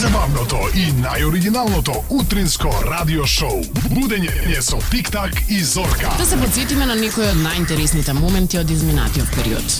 [0.00, 3.58] Најзабавното и најоригиналното утринско радио шоу.
[3.92, 6.08] Будење со Тик-так и Зорка.
[6.16, 9.76] Да се подсетиме на некои од најинтересните моменти од изминатиот период.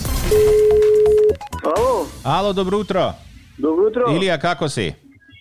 [1.65, 3.15] Ало, Ало, добро утро.
[3.57, 4.13] добро утро.
[4.13, 4.91] Илија, како си?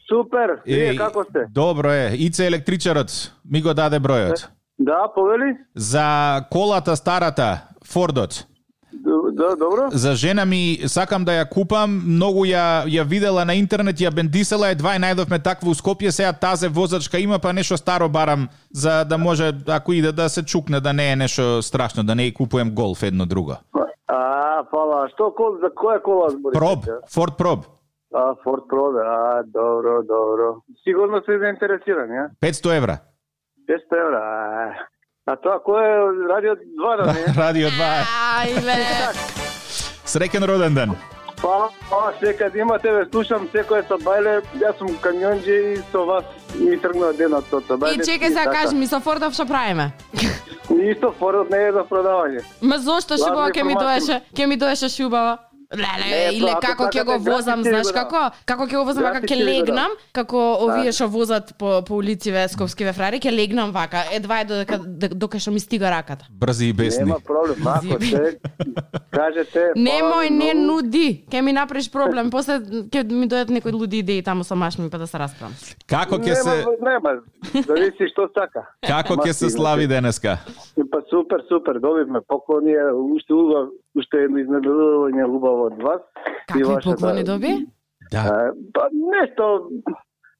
[0.08, 1.50] Супер, вие како сте?
[1.52, 2.16] Добро е.
[2.16, 3.12] Ице електричарот
[3.52, 4.48] ми го даде бројот.
[4.80, 5.58] Да, повели?
[5.76, 8.46] За колата старата, Фордот.
[9.32, 9.88] Да, добро.
[9.92, 14.70] За жена ми сакам да ја купам, многу ја ја видела на интернет, ја бендисела,
[14.70, 19.04] едва и најдовме таква у Скопје, сега тазе возачка има, па нешто старо барам за
[19.06, 22.34] да може ако иде да се чукне, да не е нешто страшно, да не и
[22.34, 23.58] купуем голф едно друго.
[24.08, 26.60] А, фала, што кол, за која кола зборите?
[26.60, 27.66] Проб, Форд Проб,
[28.14, 30.56] А, Форд Про, да, а, добро, добро.
[30.84, 32.30] Сигурно се заинтересирани, а?
[32.42, 32.98] 500 евра.
[33.68, 34.74] 500 евра, а,
[35.30, 37.24] а тоа кој е радио 2, да не?
[37.44, 37.90] Радио 2.
[38.42, 38.78] Ајле.
[40.10, 40.96] Среќен роден ден.
[41.40, 46.26] Фала, фала, секад имате, ве слушам секој со бајле, јас сум камионџи и со вас
[46.56, 49.92] ми тргнува денот со со И чекај сега кажи ми со Фордов што правиме?
[50.70, 52.44] Ништо, Фордот не е за продавање.
[52.62, 55.38] Ма зошто шубаво ќе ми доеше, ќе ми доеше шубаво?
[55.74, 58.22] Леле, Не, иле тоа, ако како ќе го возам, знаеш како?
[58.46, 62.48] Како ќе го возам вака Гратис ќе легнам, како овие што возат по по улициве
[62.50, 64.80] скопскиве фрари, ќе легнам вака, едва е додека
[65.14, 66.26] докај што ми стига раката.
[66.30, 67.06] Брзи и бесни.
[67.06, 68.40] Нема проблем, ако се
[69.12, 69.72] кажете...
[69.76, 71.26] Немој, фала ви не нуди.
[71.30, 72.30] Ќе ми направиш проблем.
[72.30, 75.54] После ќе ми дојдат некои луди идеи таму со машми па да се расправам.
[75.88, 77.20] Како ќе се Нема,
[77.54, 78.66] зависи што сака.
[78.82, 80.40] како ќе се слави денеска?
[80.92, 86.02] Па супер, супер, добивме поклони, е, уште убав, уште едно изненадување убаво од вас.
[86.48, 87.68] Какви вашата- поклони доби?
[88.12, 88.52] Да.
[88.74, 89.70] Па нешто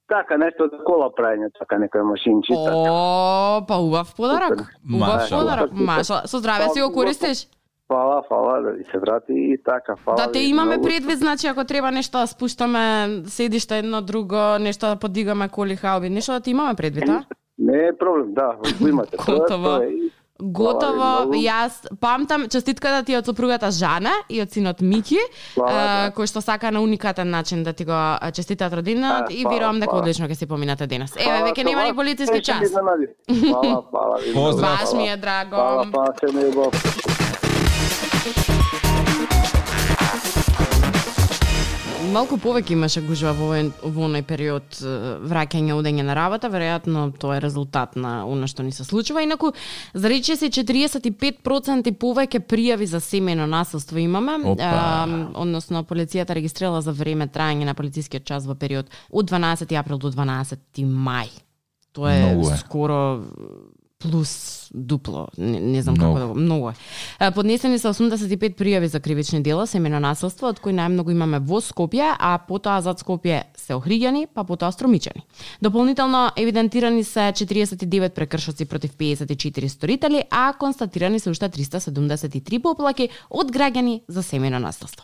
[0.08, 2.72] така нешто за кола праење, така некоја машинчица.
[2.74, 4.52] О, па убав подарок.
[4.96, 5.38] Убав Маша.
[5.38, 5.72] подарок.
[5.74, 7.48] Маша, со здраве си го користиш?
[7.88, 10.16] Фала, фала, да ви се врати и така, фала.
[10.18, 10.88] Да те имаме многу.
[10.88, 16.10] предвид, значи ако треба нешто да спуштаме седиште едно друго, нешто да подигаме коли хауби,
[16.10, 17.24] нешто да ти имаме предвид, а?
[17.58, 19.18] Не е проблем, да, го имате.
[19.18, 19.90] Тоа- тоа е.
[20.40, 25.20] Готово, јас памтам честитката ти од сопругата Жана и од синот Мики,
[25.60, 29.84] а, кој што сака на уникатен начин да ти го а, честитаат родинот и верувам
[29.84, 30.02] дека фала.
[30.02, 31.12] одлично ќе си поминате денес.
[31.20, 32.72] Еве, веќе нема ни полициски се час.
[33.00, 33.08] ви.
[33.28, 33.84] многу.
[34.34, 34.80] Поздрав.
[34.80, 35.56] Баш ми е драго.
[35.92, 36.72] фала, се ми убав.
[42.00, 44.78] Малку повеќе имаше гужва во овој, во оној период
[45.28, 49.22] враќање одење на работа, веројатно тоа е резултат на она што ни се случува.
[49.26, 49.52] Инаку,
[49.94, 54.64] за рече се 45% повеќе пријави за семејно насилство имаме, Опа.
[54.64, 60.00] а, односно полицијата регистрирала за време траење на полицискиот час во период од 12 април
[60.00, 61.36] до 12 мај.
[61.92, 62.58] Тоа е, е.
[62.64, 63.26] скоро
[64.00, 66.14] плюс дупло, не, не знам Многу.
[66.16, 66.74] како да го, многу е.
[67.20, 71.60] Е, Поднесени се 85 пријави за кривични дела, семено насилство, од кои најмногу имаме во
[71.60, 75.26] Скопје, а потоа зад Скопје се Охриѓани, па потоа Струмичани.
[75.62, 83.52] Дополнително евидентирани се 49 прекршоци против 54 сторители, а констатирани се уште 373 поплаки од
[83.52, 85.04] граѓани за семено насилство.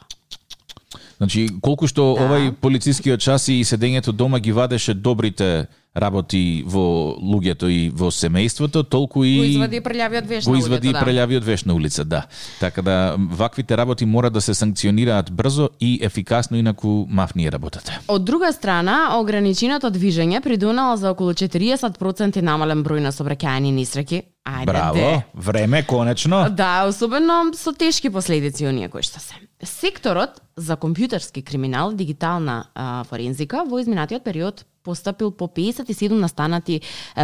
[1.17, 2.21] Значи, колку што Да.
[2.23, 8.83] овај полицискиот час и седењето дома ги вадеше добрите работи во луѓето и во семејството,
[8.83, 11.03] толку и Го извади прљавиот веш го на извади луѓето, да.
[11.05, 12.25] прелјавиот веш на улица, да.
[12.59, 17.99] Така да ваквите работи мора да се санкционираат брзо и ефикасно, инаку мафни е работата.
[18.07, 24.21] Од друга страна, ограниченото движење придонало за околу 40% намален број на собраќајни несреќи.
[24.45, 25.25] Ајде, Браво, де.
[25.33, 26.49] време конечно.
[26.49, 29.33] Да, особено со тешки последици оние кои што се.
[29.63, 36.81] Секторот за компјутерски криминал, дигитална а, форензика во изминатиот период постапил по 57 настанати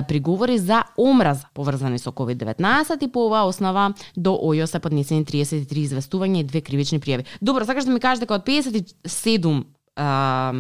[0.08, 5.86] приговори за омраза поврзани со COVID-19 и по оваа основа до ОЈО се поднесени 33
[5.86, 7.26] известувања и две кривични пријави.
[7.42, 9.64] Добро, сакаш да ми кажеш дека од 57
[9.96, 10.54] а,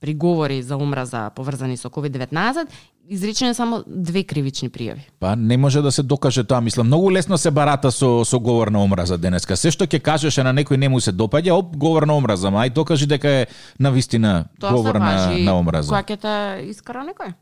[0.00, 2.66] приговори за омраза поврзани со COVID-19,
[3.08, 5.00] изречени само две кривични пријави.
[5.20, 8.68] Па не може да се докаже тоа, мислам, многу лесно се барата со со говор
[8.68, 9.56] на омраза денеска.
[9.56, 12.66] Се што ќе кажеше на некој не му се допаѓа, оп, говор на омраза, ма
[12.66, 13.46] ај докажи дека е
[13.78, 15.88] на вистина Тоа говор на, на омраза.
[15.88, 16.34] кога ќе те
[16.68, 17.34] искара некој.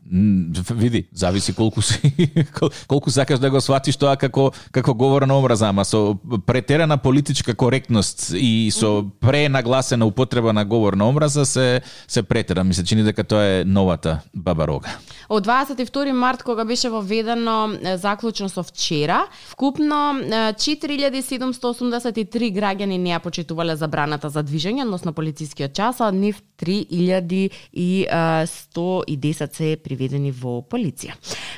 [0.71, 2.13] Види, зависи колку си
[2.53, 6.15] кол- колку сакаш да го сватиш тоа како како говор на омраза, ама со
[6.45, 12.63] претерана политичка коректност и со пренагласена употреба на говор на омраза се се претера.
[12.63, 14.89] Ми се чини дека тоа е новата баба рога.
[15.29, 20.19] Од 22 март кога беше воведено заклучно со вчера, вкупно
[20.59, 29.77] 4783 граѓани не ја почитувале забраната за движење, односно полицискиот час, а нив 3110 се
[29.83, 31.13] приведени во полиција.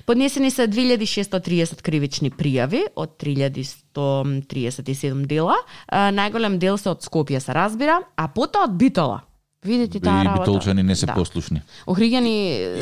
[0.06, 5.56] Поднесени се 2630 кривични пријави од 3137 дела.
[5.90, 9.27] Најголем дел се од Скопје се разбира, а потоа од Битола.
[9.64, 10.42] Видите таа И работа.
[10.42, 11.14] битолчани не се Да.
[11.14, 11.62] послушни.
[11.88, 12.34] Охриѓани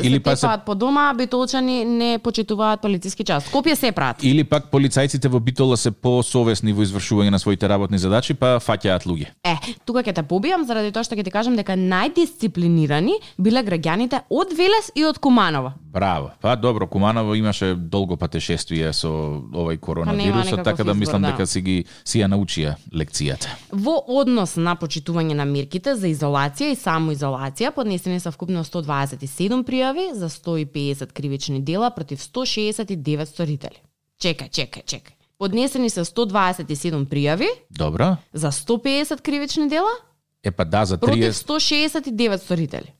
[0.02, 3.44] Или се па се- по дома, битолчани не почитуваат полициски час.
[3.46, 4.28] Скопје се прати.
[4.28, 9.02] Или пак полицајците во Битола се посовесни во извршување на своите работни задачи, па фаќаат
[9.02, 9.26] луѓе.
[9.44, 14.20] Е, тука ќе те побијам заради тоа што ќе ти кажам дека најдисциплинирани биле граѓаните
[14.30, 15.72] од Велес и од Куманово.
[15.96, 16.30] Браво.
[16.40, 21.30] Па добро, Куманово имаше долго патешествие со овој коронавирусот, така да избор, мислам да.
[21.32, 23.48] дека си ги си ја научија лекцијата.
[23.72, 30.10] Во однос на почитување на мерките за изолација и самоизолација, поднесени се вкупно 127 пријави
[30.12, 33.80] за 150 кривични дела против 169 сторители.
[34.20, 35.16] Чекај, чекај, чекај.
[35.38, 38.18] Поднесени се 127 пријави Добро?
[38.34, 39.96] за 150 кривични дела
[40.44, 42.12] Е па да, за против 30...
[42.12, 42.92] 169 сторители.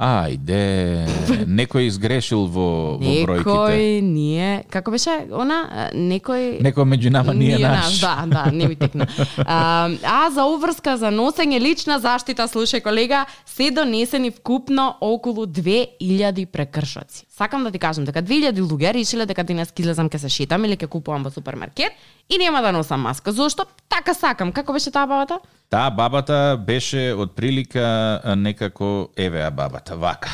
[0.00, 1.04] Ајде,
[1.44, 3.44] некој изгрешил во, во бројките.
[3.44, 8.00] Некој ние, како беше она, некој Некој меѓу нама ние, наш.
[8.00, 9.04] Да, да, не ми текна.
[9.44, 16.46] А, а за уврска за носење лична заштита, слушај колега, се донесени вкупно околу 2000
[16.48, 17.26] прекршоци.
[17.42, 20.62] Сакам да ти кажам дека 2000 луѓе решиле дека денес ќе излезам ќе се шетам
[20.62, 21.96] или ќе купувам во супермаркет
[22.30, 23.32] и нема да носам маска.
[23.34, 23.66] Зошто?
[23.90, 24.52] Така сакам.
[24.54, 25.40] Како беше таа бабата?
[25.66, 30.30] Таа бабата беше од прилика некако евеа бабата, вака.